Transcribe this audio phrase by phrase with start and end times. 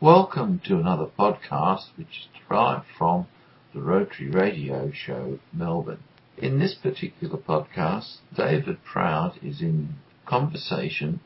[0.00, 3.28] Welcome to another podcast which is derived from
[3.72, 6.02] the Rotary Radio Show Melbourne.
[6.36, 9.94] In this particular podcast, David Proud is in
[10.26, 11.20] conversation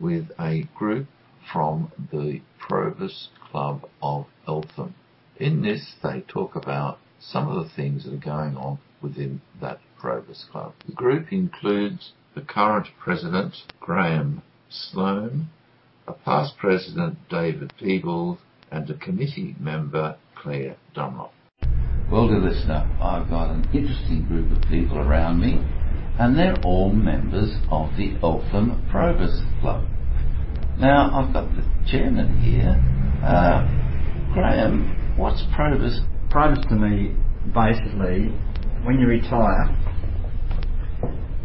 [0.00, 1.06] with a group
[1.52, 4.94] from the Probus Club of Eltham.
[5.36, 9.80] In this, they talk about some of the things that are going on within that
[9.98, 10.72] Probus Club.
[10.86, 15.50] The group includes the current president, Graeme Sloan,
[16.06, 18.38] a past president, David Peebles,
[18.70, 21.32] and a committee member, Clare Dunlop.
[22.10, 25.58] Well, dear listener, I've got an interesting group of people around me,
[26.18, 29.84] and they're all members of the Eltham Probus Club.
[30.78, 32.76] Now, I've got the chairman here.
[33.24, 33.66] Uh,
[34.34, 36.00] Graeme, what's Probus?
[36.30, 37.16] Probus to me,
[37.54, 38.28] basically,
[38.84, 39.74] when you retire,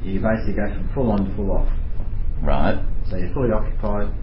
[0.03, 1.69] you basically go from full on to full off.
[2.41, 2.83] Right.
[3.09, 4.13] So you're fully occupied,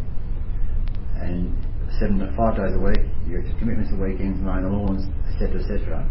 [1.22, 1.56] and
[1.98, 6.04] seven five days a week, your commitments to weekends, mowing the lawns, etc., etc.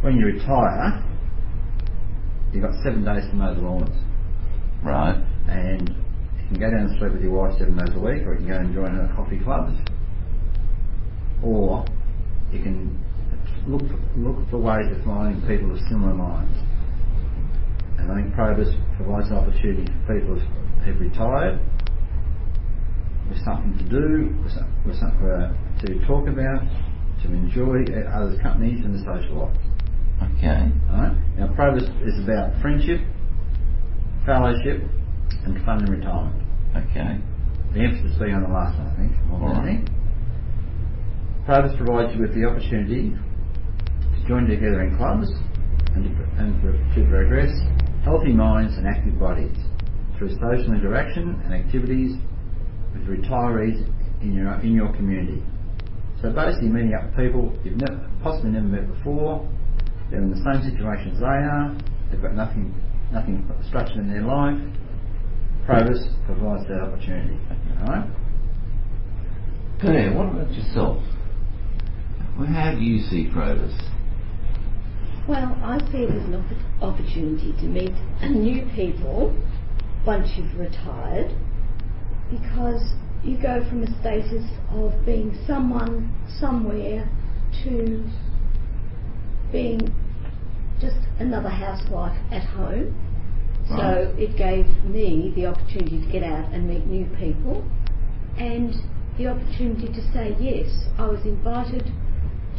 [0.00, 1.02] When you retire,
[2.52, 3.94] you've got seven days to mow the lawns,
[4.84, 5.18] Right.
[5.48, 8.32] and you can go down and sleep with your wife seven days a week, or
[8.34, 9.74] you can go and join her coffee clubs,
[11.42, 11.84] or
[12.52, 13.04] you can
[13.66, 16.56] look for, look for ways of finding people of similar minds.
[17.98, 20.38] And I think Probus provides an opportunity for people
[20.84, 21.60] who've retired
[23.28, 25.52] with something to do, with, some, with something uh,
[25.84, 26.64] to talk about,
[27.22, 29.56] to enjoy at others' companies and the social life.
[30.38, 30.70] Okay.
[30.90, 31.16] Alright?
[31.38, 33.00] Now Probus is about friendship,
[34.26, 34.82] fellowship
[35.44, 36.42] and fun in retirement.
[36.74, 37.18] Okay.
[37.74, 39.78] The emphasis being on the last one, I think, more All right.
[39.78, 39.94] anything.
[41.44, 45.28] Probus provides you with the opportunity to join together in clubs
[45.94, 47.52] and to, and to, to progress
[48.04, 49.56] healthy minds and active bodies
[50.16, 52.16] through social interaction and activities
[52.92, 53.84] with retirees
[54.22, 55.42] in your in your community.
[56.22, 59.48] So basically, meeting up with people you've never, possibly never met before.
[60.10, 61.76] They're in the same situation as they are.
[62.10, 62.74] They've got nothing
[63.12, 64.58] nothing structured in their life.
[65.64, 67.38] Probus provides that opportunity.
[67.80, 68.10] All right.
[69.80, 71.02] Clare, what about yourself?
[72.38, 73.74] Well, how do you see Probus?
[75.28, 76.42] Well, I see it as an
[76.80, 77.92] opportunity to meet
[78.30, 79.36] new people
[80.06, 81.36] once you've retired
[82.30, 82.94] because
[83.24, 87.08] you go from a status of being someone somewhere
[87.64, 88.04] to
[89.50, 89.80] being
[90.80, 92.94] just another housewife at home.
[93.70, 93.78] Right.
[93.78, 97.64] So it gave me the opportunity to get out and meet new people
[98.38, 98.74] and
[99.18, 100.68] the opportunity to say yes.
[100.96, 101.90] I was invited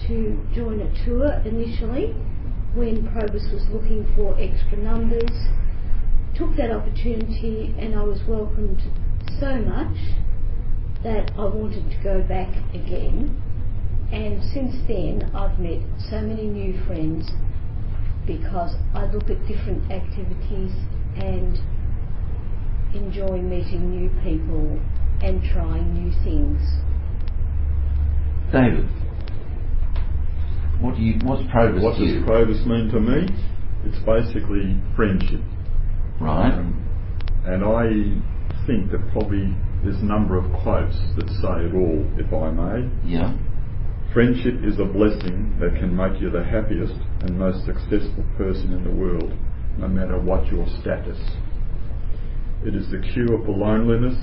[0.08, 2.14] to join a tour initially
[2.76, 5.32] when Probus was looking for extra numbers.
[6.36, 8.82] Took that opportunity and I was welcomed
[9.40, 9.96] so much
[11.04, 13.42] that I wanted to go back again.
[14.12, 17.30] And since then, I've met so many new friends
[18.26, 20.74] because I look at different activities
[21.16, 21.58] and
[22.94, 24.80] enjoy meeting new people
[25.22, 26.60] and trying new things.
[28.52, 28.90] David,
[30.82, 31.20] what do you?
[31.24, 32.26] What's Probus What to does you?
[32.26, 33.28] Probus mean to me?
[33.86, 35.42] It's basically friendship.
[36.20, 36.52] right.
[36.52, 36.76] Um,
[37.46, 38.29] and I
[38.70, 39.50] think that probably
[39.84, 42.86] there's a number of quotes that say it all, if I may.
[43.04, 43.34] Yeah.
[44.14, 46.94] Friendship is a blessing that can make you the happiest
[47.26, 49.34] and most successful person in the world,
[49.80, 51.18] no matter what your status.
[52.64, 54.18] It is the cure for loneliness,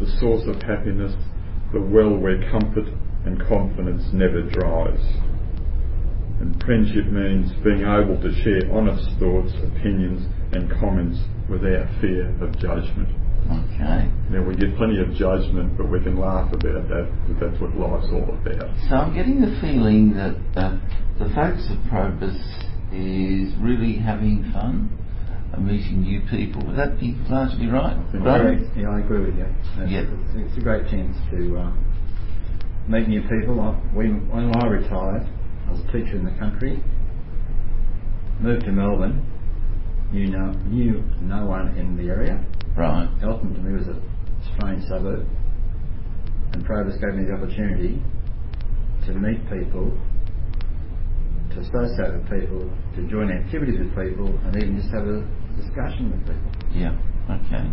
[0.00, 1.14] the source of happiness,
[1.72, 2.90] the well where comfort
[3.24, 4.98] and confidence never dries.
[6.40, 12.58] And friendship means being able to share honest thoughts, opinions, and comments without fear of
[12.58, 13.21] judgment.
[13.50, 14.10] Okay.
[14.30, 17.76] Now, we get plenty of judgment, but we can laugh about that, but that's what
[17.76, 18.70] life's all about.
[18.88, 20.78] So I'm getting the feeling that uh,
[21.18, 22.36] the focus of Probus
[22.92, 24.90] is really having fun
[25.52, 26.64] and meeting new people.
[26.66, 27.96] Would that be largely right?
[28.10, 28.70] think Graeme?
[28.76, 29.46] Yeah, I agree with you.
[29.78, 30.00] It's, Yeah.
[30.00, 31.72] it's, it's a great chance to uh,
[32.88, 33.60] meet new people.
[33.60, 35.26] I, when, when I retired,
[35.68, 36.82] I was a teacher in the country,
[38.40, 39.26] moved to Melbourne,
[40.12, 42.44] knew no, knew no one in the area.
[42.76, 43.08] Right.
[43.42, 44.00] To me was a
[44.54, 45.26] strange suburb,
[46.52, 48.00] and Probus gave me the opportunity
[49.06, 49.90] to meet people,
[51.50, 55.26] to associate with people, to join activities with people, and even just have a
[55.58, 56.50] discussion with people.
[56.70, 56.96] Yeah.
[57.30, 57.66] Okay.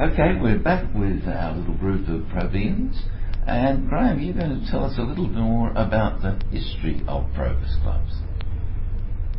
[0.00, 2.98] Okay, we're back with our little group of Probians.
[3.46, 7.26] And Graeme, you're going to tell us a little bit more about the history of
[7.34, 8.12] Probus clubs.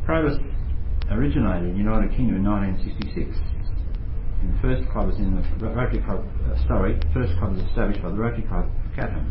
[0.06, 0.40] Probus
[1.12, 3.36] originated in the United Kingdom in 1966.
[4.44, 6.20] And the first club was in the Rotary Club,
[6.52, 9.24] uh, sorry, first club was established by the Rotary Club of Chatham.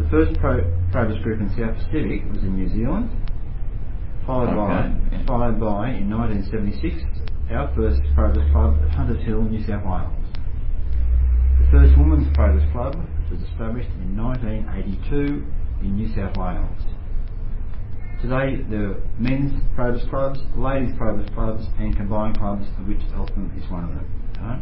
[0.00, 3.10] the first pro, Probus group in South Pacific was in New Zealand,
[4.24, 5.26] followed Okay, by yeah.
[5.26, 7.04] followed by in 1976
[7.52, 10.12] our first Probus club at Hunters Hill, New South Wales.
[11.60, 12.96] The first women's Probus club
[13.30, 15.44] was established in 1982
[15.84, 16.80] in New South Wales.
[18.26, 23.54] Today there are men's Probus clubs, ladies Probus clubs and combined clubs of which Eltham
[23.54, 24.02] is one of them.
[24.42, 24.58] Right?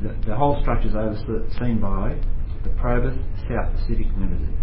[0.00, 2.16] The, the whole structure is overseen by
[2.64, 3.12] the Probus
[3.44, 4.56] South Pacific Limited.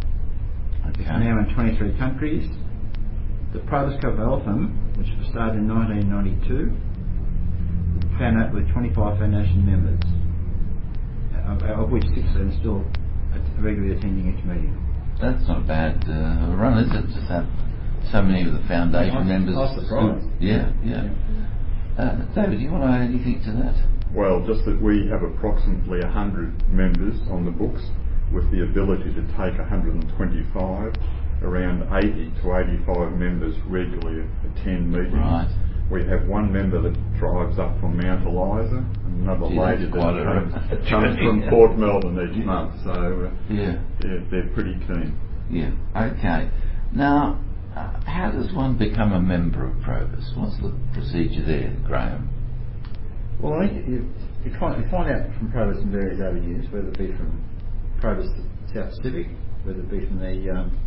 [0.90, 1.06] Okay.
[1.06, 2.50] Now in 23 countries.
[3.54, 6.74] The Probus Club of Eltham, which was started in 1992,
[8.18, 10.02] found out with 25 foundation members,
[11.46, 12.82] of, of which six are still
[13.62, 14.74] regularly attending each meeting.
[15.22, 17.06] That's not a bad uh, run, is it?
[17.14, 17.46] Just have
[18.12, 19.56] so many of the foundation I was- members.
[19.56, 20.28] I was surprised.
[20.40, 21.10] Yeah, yeah.
[21.98, 23.76] Uh, David, do you want to add anything to that?
[24.14, 27.82] Well, just that we have approximately 100 members on the books
[28.32, 30.94] with the ability to take 125.
[31.42, 35.14] Around 80 to 85 members regularly attend meetings.
[35.14, 35.50] Right.
[35.92, 39.94] We have one member that drives up from Mount Eliza, and another Gee, lady that
[39.94, 40.54] comes,
[40.90, 42.74] comes from Port Melbourne each month.
[42.86, 45.20] So uh, Yeah, they're, they're pretty keen.
[45.52, 45.72] yeah.
[46.02, 46.50] Okay.
[46.94, 47.40] Now,
[47.74, 50.32] how does one become a member of Probus?
[50.36, 52.30] What's the procedure there, Graeme?
[53.42, 54.14] Well, I think you,
[54.46, 57.44] you, find, you find out from Probus in various avenues, whether it be from
[58.00, 58.28] Probus
[58.74, 59.28] South Pacific,
[59.64, 60.78] whether it be from the um,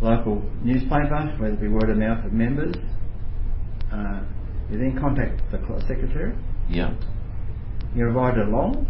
[0.00, 2.74] local newspaper, whether it be word of mouth of members.
[3.92, 4.24] Uh,
[4.70, 6.34] you then contact the secretary.
[6.68, 6.94] Yeah.
[7.94, 8.86] You're invited along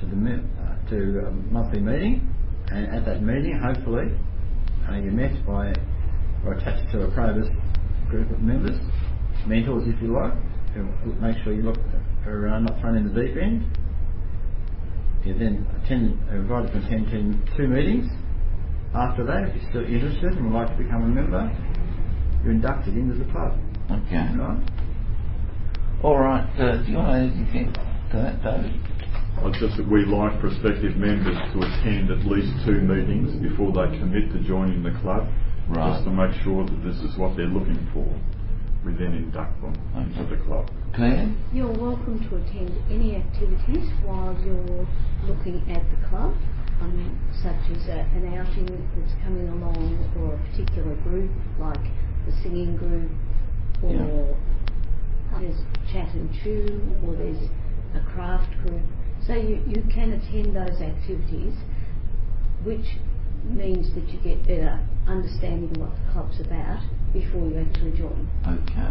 [0.00, 2.34] to the uh, to a monthly meeting,
[2.72, 4.10] and at that meeting, hopefully,
[4.88, 5.72] uh, you're met by
[6.44, 7.48] or attached to a Probus
[8.08, 8.78] group of members,
[9.46, 10.32] mentors if you like,
[10.74, 11.78] who make sure you look
[12.26, 13.64] are uh, not thrown in the deep end.
[15.24, 18.06] You then attend, are invited to attend to two meetings.
[18.94, 21.50] After that, if you're still interested and would like to become a member,
[22.42, 23.58] you're inducted into the club.
[23.90, 24.28] Okay.
[24.38, 24.62] Right?
[26.02, 26.46] All right.
[26.58, 28.95] Uh, do you want to add anything to that, David?
[29.36, 33.70] Well, It's just that we like prospective members to attend at least two meetings before
[33.72, 35.28] they commit to joining the club,
[35.68, 35.92] Right.
[35.92, 38.06] just to make sure that this is what they're looking for.
[38.84, 40.70] We then induct them into the club.
[40.94, 41.28] Clare?
[41.52, 44.86] You're welcome to attend any activities while you're
[45.26, 46.34] looking at the club,
[46.80, 48.66] um, such as a, an outing
[48.96, 51.82] that's coming along or a particular group like
[52.26, 53.10] the singing group
[53.82, 54.36] or
[55.40, 55.60] there's
[55.92, 57.50] chat and chew or there's
[57.94, 58.82] a craft group.
[59.26, 61.54] So you, you can attend those activities
[62.64, 62.86] which
[63.44, 66.82] means that you get better understanding of what the club's about
[67.12, 68.28] before you actually join.
[68.42, 68.90] Okay.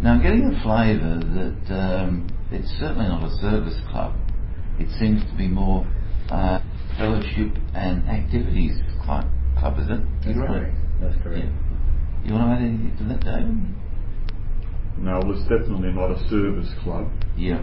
[0.00, 4.16] Now, I'm getting a flavour that um, it's certainly not a service club.
[4.78, 5.84] It seems to be more
[6.30, 6.60] uh,
[6.96, 9.28] fellowship and activities club,
[9.58, 10.00] club is it?
[10.24, 10.48] That's You're right.
[10.48, 10.76] correct.
[11.00, 11.44] That's correct.
[11.44, 12.24] Yeah.
[12.24, 13.56] You want to add anything to that, David?
[15.04, 17.60] No, well, it's definitely not a service club, Yeah.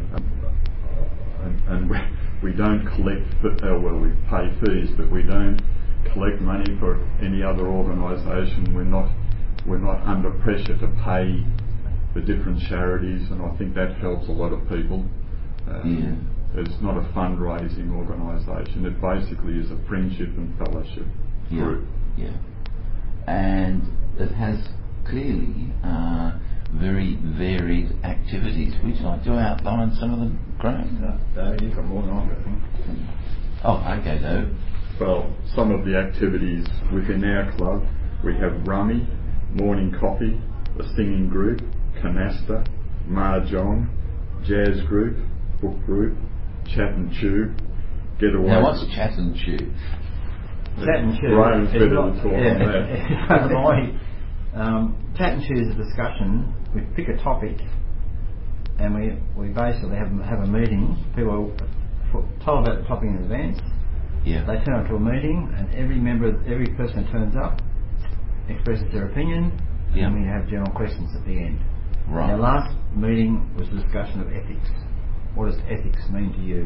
[1.43, 1.97] And, and we,
[2.43, 5.61] we don't collect, uh, well, we pay fees, but we don't
[6.13, 8.73] collect money for any other organisation.
[8.73, 9.09] We're not,
[9.65, 11.43] we're not under pressure to pay
[12.15, 15.05] the different charities, and I think that helps a lot of people.
[15.67, 18.85] Um, It's not a fundraising organisation.
[18.85, 21.05] It basically is a friendship and fellowship
[21.51, 21.59] Yeah.
[21.63, 21.85] group.
[22.17, 22.31] Yeah.
[23.27, 23.83] And
[24.17, 24.57] it has
[25.05, 26.31] clearly uh,
[26.73, 28.73] very varied activities.
[28.83, 30.99] Would you like to outline some of them, Graeme?
[31.01, 32.63] No, David, you've got more than I think.
[33.63, 34.55] Oh, okay, David.
[34.99, 37.85] Well, some of the activities within our club,
[38.23, 39.07] we have rummy,
[39.53, 40.41] morning coffee,
[40.79, 41.61] a singing group,
[42.01, 42.67] canasta,
[43.07, 43.89] mahjong,
[44.43, 45.17] jazz group,
[45.61, 46.17] book group,
[46.65, 47.53] chat and chew,
[48.19, 48.47] getaway.
[48.47, 49.57] Now, what's chat and chew?
[50.83, 51.29] Chat and chew.
[51.29, 54.01] Graeme's better not- to talk yeah, on that.
[54.57, 56.53] um, chat and a discussion.
[56.73, 57.57] We pick a topic,
[58.79, 60.97] and we, we basically have have a meeting.
[61.15, 61.53] People
[62.13, 63.59] are told about the topic in advance.
[64.25, 64.43] Yeah.
[64.45, 67.61] They turn up to a meeting, and every member, every person who turns up,
[68.49, 69.53] expresses their opinion,
[69.93, 70.07] Yeah.
[70.07, 71.59] and we have general questions at the end.
[72.09, 72.31] Right.
[72.31, 74.69] Our last meeting was a discussion of ethics.
[75.35, 76.65] What does ethics mean to you?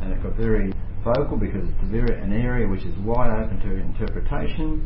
[0.00, 0.72] And it got very
[1.04, 4.82] vocal because it's a very, an area which is wide open to interpretation.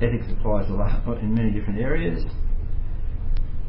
[0.00, 2.24] Ethics applies a lot in many different areas.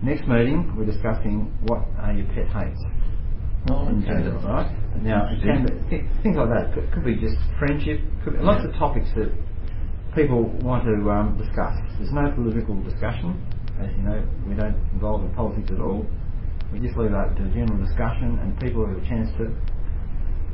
[0.02, 2.80] Next meeting, we're discussing what are your pet hates
[3.70, 4.08] Oh, in okay.
[4.24, 4.72] general, right?
[5.04, 6.72] Now, th- things like that.
[6.74, 8.00] Could, could be just friendship.
[8.24, 8.70] Could be lots Yeah.
[8.72, 9.30] of topics that
[10.16, 11.76] people want to um, discuss.
[12.00, 13.36] There's no political discussion.
[13.80, 16.06] As you know, we don't involve in politics at all.
[16.72, 19.52] We just leave it open to general discussion, and people have a chance to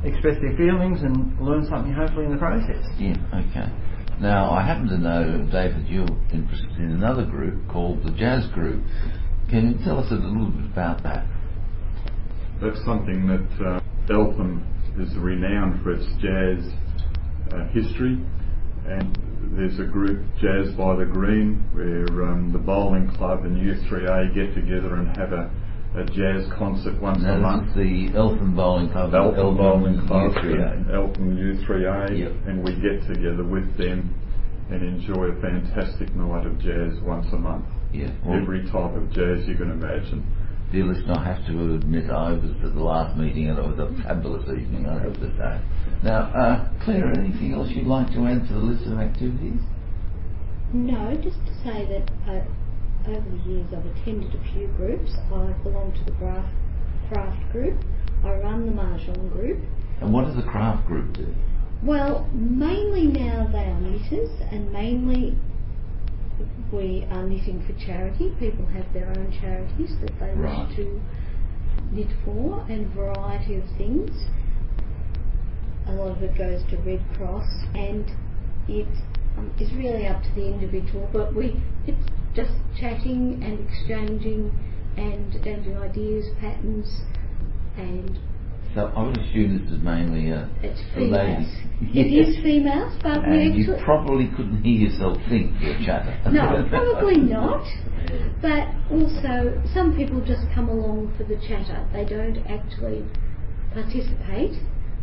[0.02, 2.82] express their feelings and learn something hopefully in the process.
[2.98, 3.70] Yeah, okay.
[4.20, 8.82] Now, I happen to know, David, you're interested in another group called the Jazz Group.
[9.50, 11.26] Can you tell us a little bit about that?
[12.62, 13.80] That's something that uh,
[14.98, 16.64] is renowned for its jazz
[17.52, 18.18] uh, history,
[18.88, 19.18] and
[19.52, 24.54] there's a group, Jazz by the Green, where um, the bowling club and U3A get
[24.54, 25.50] together and have a,
[25.96, 27.74] a jazz concert once Now, a month.
[27.74, 29.14] the Eltham Bowling Club.
[29.14, 30.92] Eltham Bowling Club, U3A.
[30.94, 32.32] Eltham U3A, Yep.
[32.46, 34.14] and we get together with them
[34.70, 37.64] and enjoy a fantastic night of jazz once a month.
[37.92, 38.10] Yeah.
[38.24, 40.24] Well, Every type of jazz you can imagine.
[40.72, 43.78] dear listener, I have to admit I was at the last meeting and it was
[43.78, 45.60] a fabulous evening, I have to say.
[46.02, 49.60] Now, uh, Clare, anything else you'd like to add to the list of activities?
[50.74, 52.44] No, just to say that uh,
[53.08, 55.12] over the years I've attended a few groups.
[55.32, 56.52] I belong to the craft,
[57.08, 57.78] craft group.
[58.24, 59.60] I run the Mahjong group.
[60.00, 61.26] And what does the craft group do?
[61.82, 65.36] Well, mainly now they are knitters, and mainly
[66.72, 68.34] we are knitting for charity.
[68.38, 70.66] People have their own charities that they Right.
[70.68, 71.00] wish to
[71.92, 74.10] knit for, and a variety of things.
[75.86, 78.04] A lot of it goes to Red Cross, and
[78.68, 78.88] it
[79.38, 81.08] um, is really up to the individual.
[81.12, 84.52] But we, it's just chatting and exchanging
[84.96, 86.88] and exchanging ideas, patterns,
[87.76, 88.18] and
[88.74, 91.48] So I would assume this is mainly a, it's females.
[91.94, 96.12] It is females, but we And you probably couldn't hear yourself think for a chatter.
[96.32, 97.64] No, probably not.
[98.40, 101.86] But also, some people just come along for the chatter.
[101.92, 103.04] They don't actually
[103.74, 104.56] participate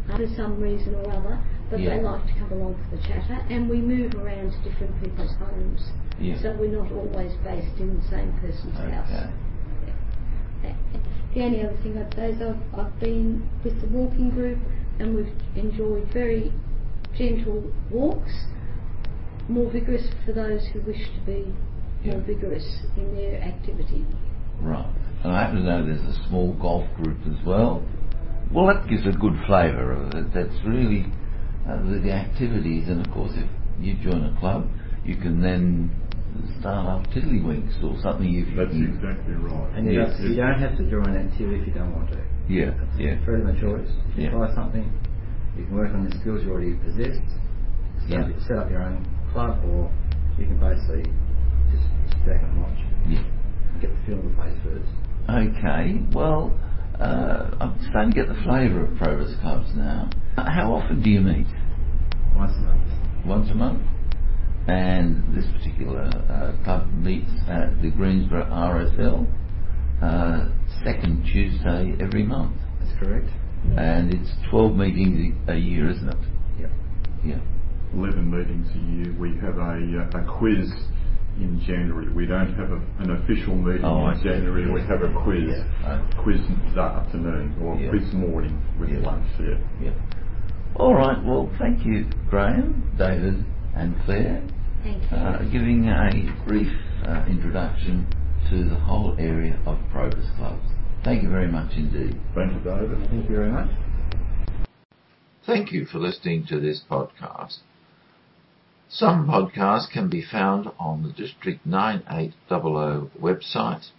[0.10, 1.98] uh, for some reason or other, but Yeah.
[1.98, 3.38] they like to come along for the chatter.
[3.50, 5.92] And we move around to different people's homes,
[6.24, 6.42] Yeah.
[6.42, 9.10] so we're not always based in the same person's house.
[10.64, 10.76] Okay.
[11.34, 14.60] The only other thing I'd say is I've, I've been with the walking group
[15.00, 16.54] and we've enjoyed very
[17.18, 18.32] gentle walks,
[19.50, 21.54] more vigorous for those who wish to be
[22.06, 22.66] more vigorous
[22.98, 24.06] in their activity.
[24.62, 24.86] Right.
[25.24, 27.84] And I happen to know there's a small golf group as well.
[28.52, 30.34] Well, that gives a good flavour of it.
[30.34, 31.06] That's really
[31.68, 33.50] uh, the, the activities, and of course, if
[33.80, 34.70] you join a club,
[35.04, 35.90] you can then
[36.60, 38.28] start up tiddlywinks or something.
[38.34, 39.70] If you That's can- exactly right.
[39.78, 40.18] And you, Yes.
[40.18, 42.18] don't, you don't have to join an activity if you don't want to.
[42.48, 43.90] Yeah, yeah, It's freedom of choice.
[44.12, 44.32] If you Yeah.
[44.32, 44.92] try something,
[45.58, 47.16] you can work on the skills you already possess,
[48.08, 48.20] set, Yeah.
[48.26, 49.90] up, set up your own club, or
[50.38, 51.04] you can basically
[51.72, 52.80] just sit back and watch.
[53.08, 53.20] yeah.
[53.82, 54.90] Get the feel of the place first.
[55.30, 56.54] Okay, well,
[57.00, 60.10] uh, I'm starting to get the flavour of Probus clubs now.
[60.38, 61.48] How often do you meet?
[62.36, 62.82] Once a month.
[63.26, 63.82] Once a month?
[64.68, 69.28] And this particular uh, club meets at the Greensborough RSL
[70.02, 70.50] uh,
[70.84, 72.56] second Tuesday every month.
[72.80, 73.30] That's correct.
[73.78, 76.18] And it's 12 meetings a a year, isn't it?
[76.60, 76.72] Yep.
[77.26, 77.40] Yeah.
[77.94, 79.14] 11 meetings a year.
[79.20, 79.76] We have a,
[80.16, 80.70] uh, a quiz
[81.38, 82.12] in January.
[82.14, 84.24] We don't have a, an official meeting Oh, in see.
[84.30, 84.70] January.
[84.72, 85.44] We have a quiz.
[85.48, 86.02] Yeah.
[86.24, 86.40] Quiz
[86.76, 87.90] the afternoon or Yeah.
[87.90, 89.00] quiz morning with Yeah.
[89.00, 89.58] lunch, yeah.
[89.82, 89.92] Yeah.
[90.76, 94.44] All right, well, thank you, Graeme, David, and Clare.
[94.84, 95.18] Thank you.
[95.18, 96.72] uh, giving a brief
[97.06, 98.06] uh, introduction
[98.50, 100.66] to the whole area of Probus Clubs.
[101.04, 102.20] Thank you very much indeed.
[102.36, 103.10] Thank you, David.
[103.10, 103.70] Thank you very much.
[105.46, 107.58] Thank you for listening to this podcast.
[108.90, 113.90] Some podcasts can be found on the District 9800 website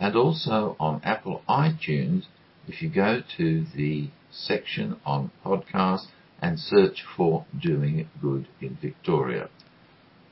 [0.00, 2.24] and also on Apple iTunes
[2.66, 6.06] if you go to the section on podcasts
[6.40, 9.48] and search for Doing Good in Victoria.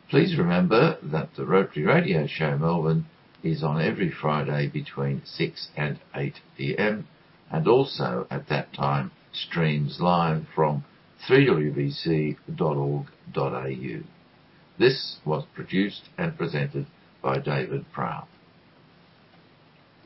[0.09, 3.07] Please remember that the Rotary Radio Show Melbourne
[3.43, 7.09] is on every Friday between 6 and 8 pm
[7.51, 10.85] and also at that time streams live from
[11.29, 13.07] 3wbc.org.au.
[14.79, 16.87] This was produced and presented
[17.23, 18.27] by David Proud.